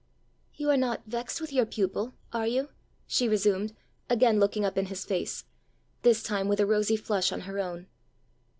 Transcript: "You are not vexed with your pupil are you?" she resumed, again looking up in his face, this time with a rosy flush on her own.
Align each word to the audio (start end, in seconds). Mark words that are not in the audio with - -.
"You 0.55 0.71
are 0.71 0.77
not 0.77 1.03
vexed 1.05 1.39
with 1.39 1.53
your 1.53 1.67
pupil 1.67 2.15
are 2.33 2.47
you?" 2.47 2.69
she 3.05 3.29
resumed, 3.29 3.75
again 4.09 4.39
looking 4.39 4.65
up 4.65 4.75
in 4.75 4.87
his 4.87 5.05
face, 5.05 5.45
this 6.01 6.23
time 6.23 6.47
with 6.47 6.59
a 6.59 6.65
rosy 6.65 6.95
flush 6.95 7.31
on 7.31 7.41
her 7.41 7.59
own. 7.59 7.85